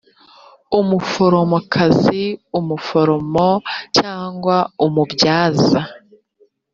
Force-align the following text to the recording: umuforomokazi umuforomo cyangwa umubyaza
umuforomokazi 0.79 2.23
umuforomo 2.59 3.47
cyangwa 3.97 4.57
umubyaza 4.85 5.79